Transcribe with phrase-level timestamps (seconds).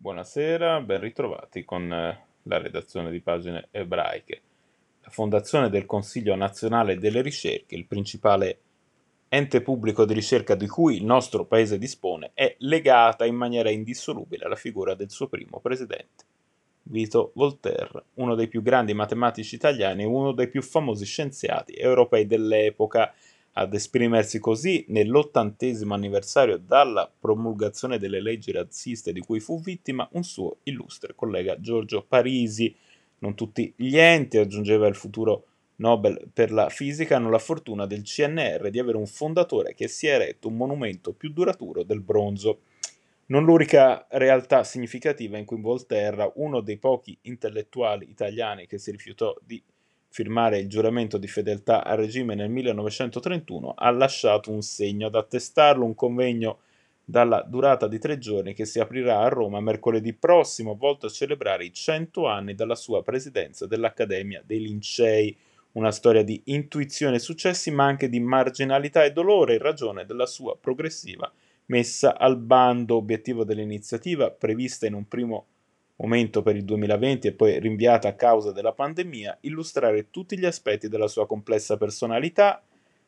[0.00, 4.40] Buonasera, ben ritrovati con eh, la redazione di pagine ebraiche.
[5.02, 8.60] La Fondazione del Consiglio Nazionale delle Ricerche, il principale
[9.28, 14.46] ente pubblico di ricerca di cui il nostro paese dispone, è legata in maniera indissolubile
[14.46, 16.24] alla figura del suo primo presidente,
[16.84, 22.26] Vito Voltaire, uno dei più grandi matematici italiani e uno dei più famosi scienziati europei
[22.26, 23.12] dell'epoca
[23.52, 30.22] ad esprimersi così nell'ottantesimo anniversario dalla promulgazione delle leggi razziste di cui fu vittima un
[30.22, 32.74] suo illustre collega Giorgio Parisi.
[33.18, 35.44] Non tutti gli enti, aggiungeva il futuro
[35.76, 40.06] Nobel per la fisica, hanno la fortuna del CNR di avere un fondatore che si
[40.06, 42.60] è eretto un monumento più duraturo del bronzo.
[43.26, 49.34] Non l'unica realtà significativa in cui Volterra, uno dei pochi intellettuali italiani che si rifiutò
[49.42, 49.62] di
[50.10, 55.84] firmare il giuramento di fedeltà al regime nel 1931, ha lasciato un segno ad attestarlo,
[55.84, 56.58] un convegno
[57.04, 61.64] dalla durata di tre giorni che si aprirà a Roma mercoledì prossimo, volto a celebrare
[61.64, 65.36] i cento anni dalla sua presidenza dell'Accademia dei Lincei,
[65.72, 70.26] una storia di intuizione e successi, ma anche di marginalità e dolore in ragione della
[70.26, 71.32] sua progressiva
[71.66, 75.46] messa al bando, obiettivo dell'iniziativa prevista in un primo
[76.00, 80.88] momento per il 2020 e poi rinviata a causa della pandemia, illustrare tutti gli aspetti
[80.88, 82.62] della sua complessa personalità,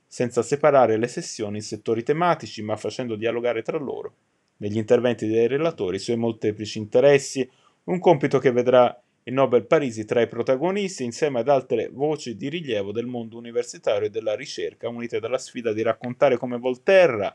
[0.07, 4.15] senza separare le sessioni in settori tematici, ma facendo dialogare tra loro,
[4.59, 7.49] negli interventi dei relatori, i suoi molteplici interessi,
[7.85, 12.49] un compito che vedrà il Nobel Parisi tra i protagonisti insieme ad altre voci di
[12.49, 17.35] rilievo del mondo universitario e della ricerca, unite dalla sfida di raccontare come Volterra,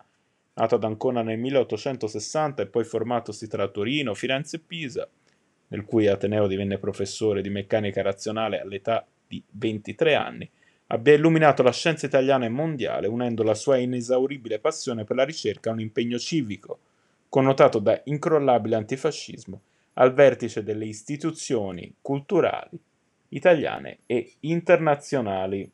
[0.53, 5.09] nato ad Ancona nel 1860 e poi formatosi tra Torino, Firenze e Pisa,
[5.69, 10.49] nel cui Ateneo divenne professore di meccanica razionale all'età di 23 anni,
[10.87, 15.69] abbia illuminato la scienza italiana e mondiale unendo la sua inesauribile passione per la ricerca
[15.69, 16.79] a un impegno civico,
[17.29, 19.61] connotato da incrollabile antifascismo,
[19.93, 22.79] al vertice delle istituzioni culturali
[23.29, 25.69] italiane e internazionali.